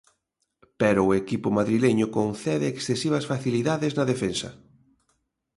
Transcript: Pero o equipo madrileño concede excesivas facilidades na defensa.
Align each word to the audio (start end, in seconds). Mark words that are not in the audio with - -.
Pero 0.81 1.01
o 1.05 1.15
equipo 1.21 1.47
madrileño 1.57 2.07
concede 2.17 2.65
excesivas 2.69 3.27
facilidades 3.31 3.91
na 3.97 4.07
defensa. 4.11 4.49